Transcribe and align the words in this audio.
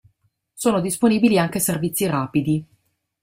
Sono 0.55 0.81
disponibili 0.81 1.37
anche 1.37 1.59
servizi 1.59 2.07
rapidi. 2.07 2.65